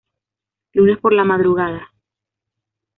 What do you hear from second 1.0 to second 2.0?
la madrugada.